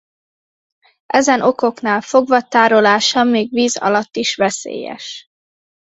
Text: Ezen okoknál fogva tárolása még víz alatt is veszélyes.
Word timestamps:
Ezen 1.05 1.41
okoknál 1.41 2.01
fogva 2.01 2.41
tárolása 2.41 3.23
még 3.23 3.51
víz 3.53 3.77
alatt 3.77 4.15
is 4.15 4.35
veszélyes. 4.35 5.27